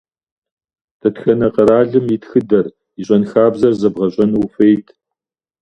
Дэтхэнэ 0.99 1.47
къэралым 1.55 2.05
и 2.15 2.17
тхыдэр 2.21 2.65
и 2.99 3.03
щэнхабзэр 3.07 3.73
зэбгъэщӏэну 3.81 4.39
ухуейт? 4.43 4.87